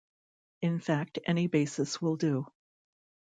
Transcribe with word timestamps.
In 0.63 0.79
fact, 0.79 1.19
any 1.27 1.45
basis 1.45 2.01
will 2.01 2.15
do. 2.15 2.47